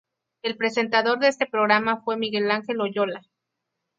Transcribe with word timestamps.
El 0.41 0.57
presentador 0.57 1.19
de 1.19 1.27
este 1.27 1.45
programa 1.45 2.01
fue 2.01 2.17
Miguel 2.17 2.49
Ángel 2.49 2.81
Oyola. 2.81 3.21